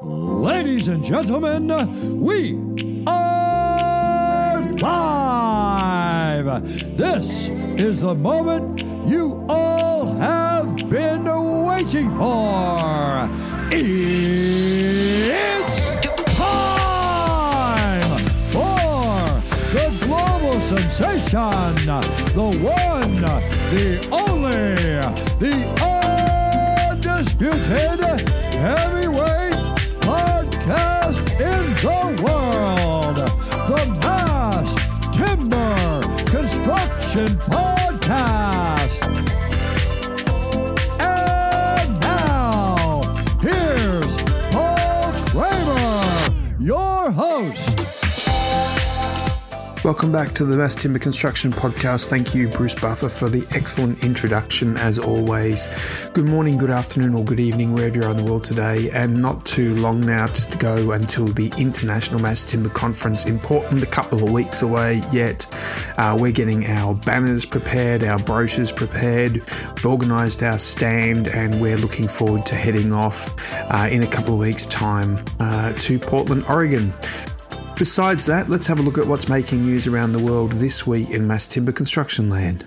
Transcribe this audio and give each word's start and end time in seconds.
Ladies 0.00 0.86
and 0.86 1.02
gentlemen, 1.02 2.20
we 2.20 2.56
are 3.08 4.60
live. 4.76 6.46
This 6.96 7.48
is 7.48 7.98
the 7.98 8.14
moment 8.14 8.84
you 9.08 9.44
all 9.48 10.12
have 10.14 10.88
been 10.88 11.24
waiting 11.64 12.16
for. 12.16 13.28
It's 13.72 14.28
time 16.36 18.18
for 18.52 19.42
the 19.74 19.90
global 20.06 20.60
sensation, 20.60 21.74
the 22.36 22.50
one, 22.62 23.16
the 23.72 23.98
only, 24.12 24.76
the 25.40 25.54
undisputed 26.92 28.28
heavyweight 28.54 28.97
Welcome 49.88 50.12
back 50.12 50.32
to 50.34 50.44
the 50.44 50.54
Mass 50.54 50.74
Timber 50.74 50.98
Construction 50.98 51.50
Podcast. 51.50 52.08
Thank 52.08 52.34
you, 52.34 52.48
Bruce 52.48 52.74
Buffer, 52.74 53.08
for 53.08 53.30
the 53.30 53.46
excellent 53.52 54.04
introduction, 54.04 54.76
as 54.76 54.98
always. 54.98 55.70
Good 56.12 56.26
morning, 56.26 56.58
good 56.58 56.68
afternoon, 56.68 57.14
or 57.14 57.24
good 57.24 57.40
evening, 57.40 57.72
wherever 57.72 57.96
you 57.96 58.04
are 58.04 58.10
in 58.10 58.18
the 58.18 58.22
world 58.22 58.44
today. 58.44 58.90
And 58.90 59.22
not 59.22 59.46
too 59.46 59.74
long 59.76 60.02
now 60.02 60.26
to 60.26 60.58
go 60.58 60.92
until 60.92 61.24
the 61.24 61.50
International 61.56 62.20
Mass 62.20 62.44
Timber 62.44 62.68
Conference 62.68 63.24
in 63.24 63.38
Portland, 63.38 63.82
a 63.82 63.86
couple 63.86 64.22
of 64.22 64.30
weeks 64.30 64.60
away 64.60 65.00
yet. 65.10 65.46
Uh, 65.96 66.14
we're 66.20 66.32
getting 66.32 66.66
our 66.66 66.92
banners 66.92 67.46
prepared, 67.46 68.04
our 68.04 68.18
brochures 68.18 68.70
prepared, 68.70 69.36
we've 69.74 69.86
organised 69.86 70.42
our 70.42 70.58
stand, 70.58 71.28
and 71.28 71.62
we're 71.62 71.78
looking 71.78 72.08
forward 72.08 72.44
to 72.44 72.56
heading 72.56 72.92
off 72.92 73.34
uh, 73.72 73.88
in 73.90 74.02
a 74.02 74.06
couple 74.06 74.34
of 74.34 74.40
weeks' 74.40 74.66
time 74.66 75.18
uh, 75.40 75.72
to 75.78 75.98
Portland, 75.98 76.44
Oregon. 76.50 76.92
Besides 77.78 78.26
that, 78.26 78.50
let's 78.50 78.66
have 78.66 78.80
a 78.80 78.82
look 78.82 78.98
at 78.98 79.06
what's 79.06 79.28
making 79.28 79.64
news 79.64 79.86
around 79.86 80.12
the 80.12 80.18
world 80.18 80.50
this 80.50 80.84
week 80.84 81.10
in 81.10 81.28
mass 81.28 81.46
timber 81.46 81.70
construction 81.70 82.28
land. 82.28 82.66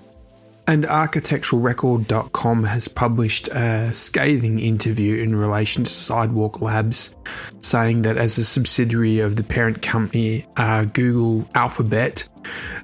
And 0.66 0.84
architecturalrecord.com 0.84 2.64
has 2.64 2.88
published 2.88 3.48
a 3.48 3.92
scathing 3.92 4.58
interview 4.58 5.22
in 5.22 5.36
relation 5.36 5.84
to 5.84 5.90
Sidewalk 5.90 6.62
Labs, 6.62 7.14
saying 7.60 8.02
that 8.02 8.16
as 8.16 8.38
a 8.38 8.44
subsidiary 8.44 9.18
of 9.18 9.36
the 9.36 9.44
parent 9.44 9.82
company 9.82 10.46
uh, 10.56 10.84
Google 10.84 11.46
Alphabet, 11.54 12.26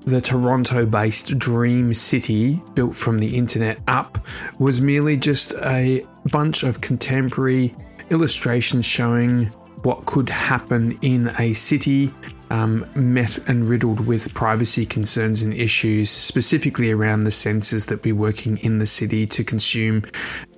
the 0.04 0.20
Toronto 0.20 0.84
based 0.84 1.38
Dream 1.38 1.94
City, 1.94 2.60
built 2.74 2.94
from 2.94 3.20
the 3.20 3.38
internet 3.38 3.78
up, 3.88 4.18
was 4.58 4.82
merely 4.82 5.16
just 5.16 5.54
a 5.62 6.06
bunch 6.26 6.62
of 6.62 6.82
contemporary 6.82 7.74
illustrations 8.10 8.84
showing 8.84 9.50
what 9.82 10.06
could 10.06 10.28
happen 10.28 10.98
in 11.02 11.32
a 11.38 11.52
city 11.52 12.12
um, 12.50 12.86
met 12.94 13.38
and 13.48 13.68
riddled 13.68 14.00
with 14.00 14.34
privacy 14.34 14.86
concerns 14.86 15.42
and 15.42 15.54
issues, 15.54 16.10
specifically 16.10 16.90
around 16.90 17.20
the 17.20 17.30
sensors 17.30 17.86
that 17.86 18.02
be 18.02 18.12
working 18.12 18.58
in 18.58 18.78
the 18.78 18.86
city 18.86 19.26
to 19.26 19.44
consume 19.44 20.02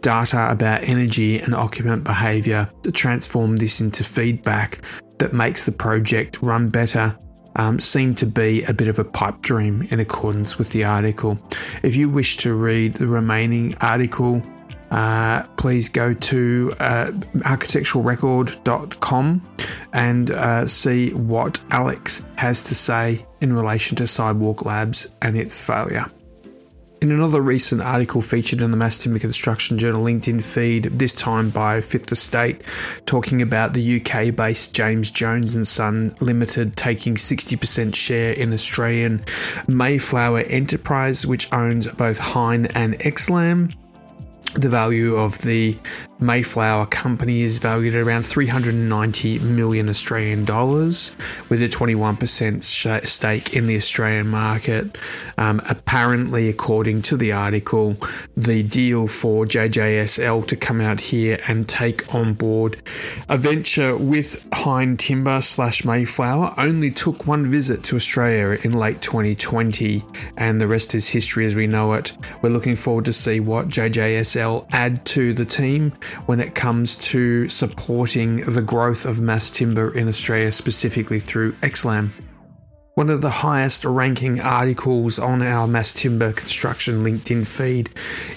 data 0.00 0.50
about 0.50 0.82
energy 0.84 1.40
and 1.40 1.54
occupant 1.54 2.04
behavior 2.04 2.70
to 2.82 2.92
transform 2.92 3.56
this 3.56 3.80
into 3.80 4.04
feedback 4.04 4.80
that 5.18 5.32
makes 5.32 5.64
the 5.64 5.72
project 5.72 6.40
run 6.42 6.68
better. 6.68 7.16
Um, 7.56 7.80
seem 7.80 8.14
to 8.14 8.26
be 8.26 8.62
a 8.62 8.72
bit 8.72 8.86
of 8.86 9.00
a 9.00 9.04
pipe 9.04 9.42
dream 9.42 9.86
in 9.90 9.98
accordance 9.98 10.56
with 10.56 10.70
the 10.70 10.84
article. 10.84 11.36
If 11.82 11.96
you 11.96 12.08
wish 12.08 12.36
to 12.38 12.54
read 12.54 12.94
the 12.94 13.08
remaining 13.08 13.74
article, 13.80 14.40
uh, 14.90 15.44
please 15.56 15.88
go 15.88 16.14
to 16.14 16.72
uh, 16.80 17.06
architecturalrecord.com 17.38 19.56
and 19.92 20.30
uh, 20.30 20.66
see 20.66 21.12
what 21.12 21.60
Alex 21.70 22.24
has 22.36 22.62
to 22.64 22.74
say 22.74 23.24
in 23.40 23.52
relation 23.52 23.96
to 23.96 24.06
Sidewalk 24.06 24.64
Labs 24.64 25.10
and 25.22 25.36
its 25.36 25.62
failure. 25.62 26.06
In 27.00 27.12
another 27.12 27.40
recent 27.40 27.80
article 27.80 28.20
featured 28.20 28.60
in 28.60 28.72
the 28.72 28.76
Mass 28.76 28.98
Timber 28.98 29.18
Construction 29.18 29.78
Journal 29.78 30.04
LinkedIn 30.04 30.44
feed, 30.44 30.84
this 30.84 31.14
time 31.14 31.48
by 31.48 31.80
Fifth 31.80 32.12
Estate, 32.12 32.62
talking 33.06 33.40
about 33.40 33.72
the 33.72 34.02
UK 34.02 34.36
based 34.36 34.74
James 34.74 35.10
Jones 35.10 35.54
and 35.54 35.66
Son 35.66 36.14
Limited 36.20 36.76
taking 36.76 37.14
60% 37.14 37.94
share 37.94 38.34
in 38.34 38.52
Australian 38.52 39.24
Mayflower 39.66 40.40
Enterprise, 40.40 41.26
which 41.26 41.50
owns 41.54 41.86
both 41.86 42.18
Hyne 42.18 42.66
and 42.66 42.98
XLam 42.98 43.72
the 44.54 44.68
value 44.68 45.16
of 45.16 45.38
the 45.42 45.76
Mayflower 46.20 46.84
company 46.86 47.40
is 47.40 47.58
valued 47.58 47.94
at 47.94 48.02
around 48.02 48.24
390 48.24 49.38
million 49.38 49.88
Australian 49.88 50.44
dollars, 50.44 51.16
with 51.48 51.62
a 51.62 51.68
21% 51.68 52.62
stake 53.06 53.54
in 53.54 53.66
the 53.66 53.76
Australian 53.76 54.28
market. 54.28 54.98
Um, 55.38 55.62
apparently, 55.68 56.50
according 56.50 57.02
to 57.02 57.16
the 57.16 57.32
article, 57.32 57.96
the 58.36 58.62
deal 58.62 59.06
for 59.06 59.46
JJSL 59.46 60.46
to 60.48 60.56
come 60.56 60.82
out 60.82 61.00
here 61.00 61.38
and 61.48 61.66
take 61.66 62.14
on 62.14 62.34
board 62.34 62.76
a 63.30 63.38
venture 63.38 63.96
with 63.96 64.46
Hyne 64.52 64.98
Timber 64.98 65.40
slash 65.40 65.86
Mayflower 65.86 66.52
only 66.58 66.90
took 66.90 67.26
one 67.26 67.46
visit 67.46 67.82
to 67.84 67.96
Australia 67.96 68.58
in 68.62 68.72
late 68.72 69.00
2020, 69.00 70.04
and 70.36 70.60
the 70.60 70.68
rest 70.68 70.94
is 70.94 71.08
history 71.08 71.46
as 71.46 71.54
we 71.54 71.66
know 71.66 71.94
it. 71.94 72.12
We're 72.42 72.50
looking 72.50 72.76
forward 72.76 73.06
to 73.06 73.12
see 73.14 73.40
what 73.40 73.68
JJSL 73.68 74.39
add 74.72 75.04
to 75.06 75.34
the 75.34 75.44
team 75.44 75.92
when 76.26 76.40
it 76.40 76.54
comes 76.54 76.96
to 76.96 77.48
supporting 77.48 78.36
the 78.52 78.62
growth 78.62 79.04
of 79.04 79.20
mass 79.20 79.50
timber 79.50 79.96
in 79.96 80.08
Australia, 80.08 80.52
specifically 80.52 81.20
through 81.20 81.52
XLAM. 81.62 82.10
One 82.94 83.08
of 83.08 83.20
the 83.20 83.30
highest 83.30 83.84
ranking 83.84 84.40
articles 84.40 85.18
on 85.18 85.42
our 85.42 85.66
mass 85.66 85.92
timber 85.92 86.32
construction 86.32 87.04
LinkedIn 87.04 87.46
feed 87.46 87.88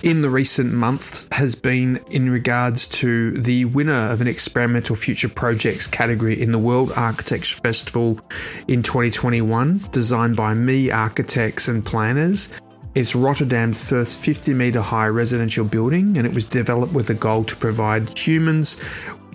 in 0.03 0.21
the 0.21 0.29
recent 0.29 0.71
months 0.71 1.27
has 1.31 1.55
been 1.55 1.99
in 2.11 2.29
regards 2.29 2.87
to 2.89 3.31
the 3.31 3.65
winner 3.65 4.09
of 4.09 4.21
an 4.21 4.27
experimental 4.27 4.95
future 4.95 5.27
projects 5.27 5.87
category 5.87 6.39
in 6.39 6.51
the 6.51 6.59
World 6.59 6.91
Architecture 6.95 7.57
Festival 7.57 8.19
in 8.67 8.83
2021, 8.83 9.85
designed 9.91 10.35
by 10.35 10.53
Mei 10.53 10.91
Architects 10.91 11.67
and 11.67 11.83
Planners 11.83 12.49
it's 12.95 13.15
Rotterdam's 13.15 13.83
first 13.83 14.19
50 14.19 14.53
metre 14.53 14.81
high 14.81 15.07
residential 15.07 15.65
building, 15.65 16.17
and 16.17 16.27
it 16.27 16.33
was 16.33 16.45
developed 16.45 16.93
with 16.93 17.09
a 17.09 17.13
goal 17.13 17.43
to 17.45 17.55
provide 17.55 18.17
humans 18.17 18.77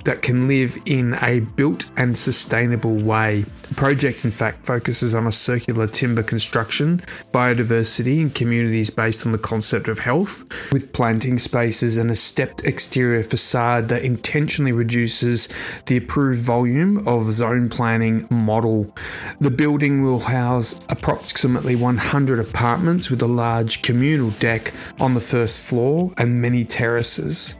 that 0.04 0.22
can 0.22 0.48
live 0.48 0.76
in 0.86 1.14
a 1.22 1.40
built 1.40 1.90
and 1.96 2.16
sustainable 2.16 2.96
way. 2.96 3.44
The 3.68 3.74
project, 3.74 4.24
in 4.24 4.30
fact, 4.30 4.64
focuses 4.66 5.14
on 5.14 5.26
a 5.26 5.32
circular 5.32 5.86
timber 5.86 6.22
construction, 6.22 7.02
biodiversity, 7.32 8.20
and 8.20 8.34
communities 8.34 8.90
based 8.90 9.26
on 9.26 9.32
the 9.32 9.38
concept 9.38 9.88
of 9.88 9.98
health, 9.98 10.44
with 10.72 10.92
planting 10.92 11.38
spaces 11.38 11.96
and 11.96 12.10
a 12.10 12.16
stepped 12.16 12.64
exterior 12.64 13.22
facade 13.22 13.88
that 13.88 14.02
intentionally 14.02 14.72
reduces 14.72 15.48
the 15.86 15.96
approved 15.96 16.40
volume 16.40 17.06
of 17.06 17.32
zone 17.32 17.68
planning 17.68 18.26
model. 18.30 18.94
The 19.40 19.50
building 19.50 20.02
will 20.02 20.20
house 20.20 20.78
approximately 20.88 21.76
100 21.76 22.38
apartments 22.38 23.10
with 23.10 23.22
a 23.22 23.26
large 23.26 23.82
communal 23.82 24.30
deck 24.30 24.72
on 25.00 25.14
the 25.14 25.20
first 25.20 25.60
floor 25.60 26.12
and 26.16 26.40
many 26.40 26.64
terraces. 26.64 27.54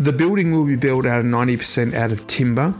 The 0.00 0.12
building 0.12 0.52
will 0.52 0.64
be 0.64 0.76
built 0.76 1.06
out 1.06 1.20
of 1.20 1.26
90% 1.26 1.83
out 1.92 2.12
of 2.12 2.24
timber, 2.28 2.72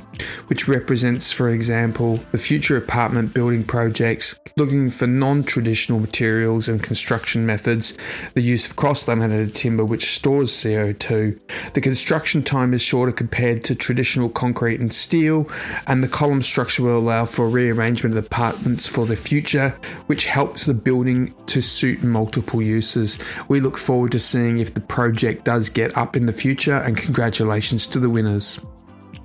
which 0.47 0.69
represents, 0.69 1.32
for 1.32 1.50
example, 1.50 2.20
the 2.31 2.38
future 2.38 2.76
apartment 2.76 3.34
building 3.34 3.64
projects 3.64 4.38
looking 4.56 4.88
for 4.88 5.06
non 5.06 5.43
traditional 5.43 5.99
materials 5.99 6.69
and 6.69 6.82
construction 6.82 7.44
methods, 7.44 7.96
the 8.34 8.40
use 8.40 8.69
of 8.69 8.76
cross 8.76 9.08
laminated 9.08 9.55
timber, 9.55 9.84
which 9.84 10.14
stores 10.14 10.52
CO2. 10.52 11.38
The 11.75 11.81
construction 11.81 12.43
time 12.43 12.73
is 12.73 12.82
shorter 12.82 13.12
compared 13.12 13.64
to 13.64 13.75
traditional 13.75 14.28
concrete 14.28 14.81
and 14.81 14.94
steel, 14.94 15.49
and 15.87 16.02
the 16.02 16.08
column 16.08 16.43
structure 16.43 16.84
will 16.84 16.99
allow 16.99 17.25
for 17.25 17.49
rearrangement 17.49 18.17
of 18.17 18.25
apartments 18.25 18.87
for 18.87 19.06
the 19.06 19.17
future, 19.17 19.70
which 20.06 20.26
helps 20.26 20.67
the 20.67 20.75
building 20.75 21.34
to 21.46 21.61
suit 21.61 22.02
multiple 22.05 22.62
uses. 22.62 23.19
We 23.49 23.61
look 23.61 23.76
forward 23.76 24.12
to 24.12 24.20
seeing 24.20 24.58
if 24.58 24.75
the 24.75 24.81
project 24.81 25.44
does 25.44 25.69
get 25.69 25.96
up 25.96 26.17
in 26.17 26.26
the 26.26 26.32
future, 26.32 26.76
and 26.76 26.96
congratulations 26.96 27.87
to 27.88 27.99
the 27.99 28.11
winners 28.11 28.61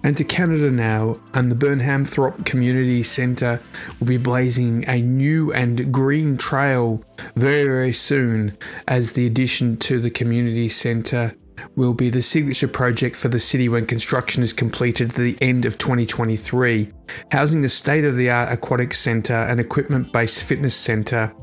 and 0.04 0.16
to 0.18 0.24
Canada 0.24 0.72
now, 0.72 1.20
and 1.34 1.52
the 1.52 1.56
Burnhamthorpe 1.56 2.46
Community 2.46 3.04
Centre 3.04 3.62
will 4.00 4.08
be 4.08 4.18
blazing 4.18 4.88
a 4.88 5.02
new 5.02 5.52
and 5.54 5.92
green 5.94 6.38
trail 6.38 7.04
very, 7.36 7.64
very 7.64 7.94
soon 7.94 8.58
as 8.88 9.14
the 9.14 9.26
addition 9.26 9.78
to 9.78 10.00
the 10.00 10.10
community 10.10 10.70
centre 10.70 11.36
will 11.76 11.94
be 11.94 12.10
the 12.10 12.22
signature 12.22 12.68
project 12.68 13.16
for 13.16 13.28
the 13.28 13.40
city 13.40 13.70
when 13.70 13.86
construction 13.86 14.44
is 14.44 14.54
completed 14.54 15.10
at 15.10 15.16
the 15.16 15.38
end 15.42 15.66
of 15.66 15.78
2023. 15.78 16.92
Housing 17.32 17.64
a 17.64 17.70
state 17.70 18.06
of 18.06 18.16
the 18.16 18.30
art 18.30 18.52
aquatic 18.52 18.94
centre 18.94 19.34
and 19.34 19.60
equipment 19.60 20.12
based 20.14 20.44
fitness 20.44 20.76
centre, 20.76 21.34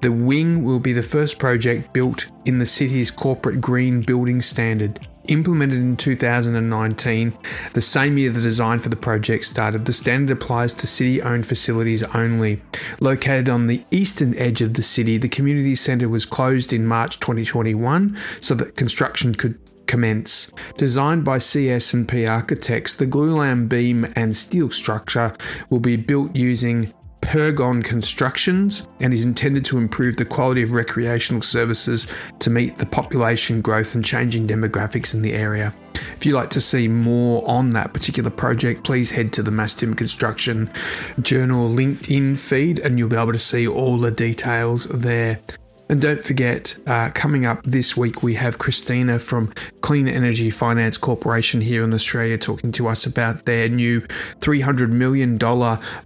the 0.00 0.12
wing 0.12 0.64
will 0.64 0.80
be 0.80 0.92
the 0.92 1.02
first 1.02 1.38
project 1.38 1.92
built 1.92 2.26
in 2.44 2.58
the 2.58 2.66
city's 2.66 3.10
corporate 3.10 3.60
green 3.60 4.02
building 4.02 4.42
standard. 4.42 4.98
Implemented 5.28 5.78
in 5.78 5.96
2019, 5.96 7.32
the 7.74 7.80
same 7.80 8.18
year 8.18 8.30
the 8.30 8.40
design 8.40 8.80
for 8.80 8.88
the 8.88 8.96
project 8.96 9.44
started, 9.44 9.86
the 9.86 9.92
standard 9.92 10.36
applies 10.36 10.74
to 10.74 10.86
city 10.86 11.22
owned 11.22 11.46
facilities 11.46 12.02
only. 12.14 12.60
Located 12.98 13.48
on 13.48 13.68
the 13.68 13.84
eastern 13.92 14.36
edge 14.36 14.62
of 14.62 14.74
the 14.74 14.82
city, 14.82 15.18
the 15.18 15.28
community 15.28 15.76
centre 15.76 16.08
was 16.08 16.26
closed 16.26 16.72
in 16.72 16.86
March 16.86 17.20
2021 17.20 18.16
so 18.40 18.54
that 18.54 18.74
construction 18.74 19.34
could 19.34 19.58
commence. 19.86 20.50
Designed 20.76 21.24
by 21.24 21.38
CS&P 21.38 22.26
Architects, 22.26 22.96
the 22.96 23.06
glulam 23.06 23.68
beam 23.68 24.12
and 24.16 24.34
steel 24.34 24.70
structure 24.70 25.36
will 25.70 25.80
be 25.80 25.96
built 25.96 26.34
using 26.34 26.92
Pergon 27.22 27.82
Constructions 27.82 28.86
and 29.00 29.14
is 29.14 29.24
intended 29.24 29.64
to 29.64 29.78
improve 29.78 30.16
the 30.16 30.24
quality 30.24 30.62
of 30.62 30.72
recreational 30.72 31.40
services 31.40 32.06
to 32.40 32.50
meet 32.50 32.76
the 32.76 32.86
population 32.86 33.62
growth 33.62 33.94
and 33.94 34.04
changing 34.04 34.46
demographics 34.46 35.14
in 35.14 35.22
the 35.22 35.32
area. 35.32 35.72
If 36.16 36.26
you'd 36.26 36.34
like 36.34 36.50
to 36.50 36.60
see 36.60 36.88
more 36.88 37.48
on 37.48 37.70
that 37.70 37.94
particular 37.94 38.30
project, 38.30 38.84
please 38.84 39.10
head 39.10 39.32
to 39.34 39.42
the 39.42 39.50
Mass 39.50 39.74
Timber 39.74 39.96
Construction 39.96 40.70
Journal 41.20 41.70
LinkedIn 41.70 42.38
feed 42.38 42.80
and 42.80 42.98
you'll 42.98 43.08
be 43.08 43.16
able 43.16 43.32
to 43.32 43.38
see 43.38 43.66
all 43.66 43.98
the 43.98 44.10
details 44.10 44.84
there. 44.86 45.40
And 45.92 46.00
don't 46.00 46.24
forget, 46.24 46.74
uh, 46.86 47.10
coming 47.10 47.44
up 47.44 47.62
this 47.64 47.98
week, 47.98 48.22
we 48.22 48.32
have 48.36 48.58
Christina 48.58 49.18
from 49.18 49.52
Clean 49.82 50.08
Energy 50.08 50.48
Finance 50.48 50.96
Corporation 50.96 51.60
here 51.60 51.84
in 51.84 51.92
Australia 51.92 52.38
talking 52.38 52.72
to 52.72 52.88
us 52.88 53.04
about 53.04 53.44
their 53.44 53.68
new 53.68 54.00
$300 54.40 54.88
million 54.88 55.36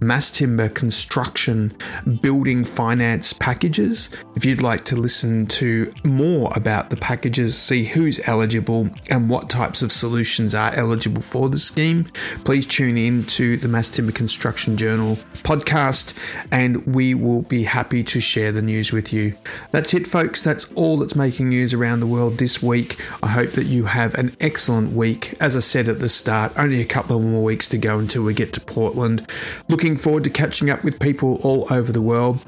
mass 0.01 0.33
timber 0.33 0.69
construction 0.71 1.73
building 2.21 2.65
finance 2.65 3.33
packages. 3.33 4.11
If 4.35 4.45
you'd 4.45 4.61
like 4.61 4.85
to 4.87 4.97
listen 4.97 5.47
to 5.47 5.95
more 6.03 6.53
about 6.57 6.91
the 6.91 6.97
packages, 6.97 7.57
see 7.57 7.85
who's 7.85 8.19
eligible 8.27 8.91
and 9.09 9.31
what 9.31 9.49
types 9.49 9.83
of 9.83 9.93
solutions 9.93 10.53
are 10.53 10.75
eligible 10.75 11.23
for 11.23 11.49
the 11.49 11.59
scheme, 11.59 12.07
please 12.45 12.67
tune 12.67 12.99
in 12.99 13.23
to 13.27 13.57
the 13.57 13.69
Mass 13.69 13.89
Timber 13.91 14.11
Construction 14.11 14.77
Journal 14.77 15.17
podcast 15.45 16.15
and 16.51 16.85
we 16.93 17.15
will 17.15 17.43
be 17.43 17.63
happy 17.63 18.03
to 18.03 18.21
share 18.21 18.51
the 18.51 18.63
news 18.63 18.91
with 18.91 19.13
you. 19.13 19.37
That's 19.77 19.93
it, 19.93 20.07
folks. 20.07 20.43
That's 20.43 20.73
all 20.73 20.97
that's 20.97 21.15
making 21.15 21.51
news 21.51 21.75
around 21.75 22.01
the 22.01 22.07
world 22.07 22.39
this 22.39 22.63
week. 22.63 22.99
I 23.23 23.27
hope 23.27 23.51
that 23.51 23.67
you 23.67 23.85
have 23.85 24.15
an 24.15 24.35
excellent 24.41 24.93
week. 24.93 25.35
As 25.39 25.55
I 25.55 25.61
said 25.61 25.91
at 25.91 25.99
the 25.99 26.09
start, 26.09 26.51
only 26.57 26.81
a 26.81 26.85
couple 26.87 27.15
of 27.19 27.23
more 27.23 27.45
weeks 27.45 27.69
to 27.69 27.77
go 27.77 27.99
until 27.99 28.23
we 28.23 28.33
get 28.33 28.55
to 28.55 28.61
Portland. 28.63 29.31
Looking 29.69 29.99
forward 29.99 30.25
to 30.25 30.31
catching 30.31 30.71
up 30.71 30.83
with 30.83 30.99
people 30.99 31.41
all 31.43 31.67
over 31.71 31.93
the 31.93 32.01
world. 32.01 32.43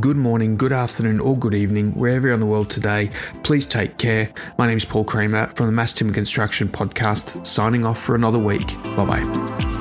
Good 0.00 0.16
morning, 0.16 0.56
good 0.56 0.72
afternoon, 0.72 1.20
or 1.20 1.36
good 1.36 1.54
evening, 1.54 1.92
wherever 1.92 2.28
you're 2.28 2.34
in 2.34 2.40
the 2.40 2.46
world 2.46 2.70
today. 2.70 3.10
Please 3.42 3.66
take 3.66 3.98
care. 3.98 4.32
My 4.56 4.66
name 4.66 4.78
is 4.78 4.86
Paul 4.86 5.04
Kremer 5.04 5.48
from 5.48 5.66
the 5.66 5.72
Mass 5.72 5.92
Timber 5.92 6.14
Construction 6.14 6.70
Podcast, 6.70 7.46
signing 7.46 7.84
off 7.84 8.00
for 8.00 8.14
another 8.14 8.38
week. 8.38 8.66
Bye 8.96 9.04
bye. 9.04 9.79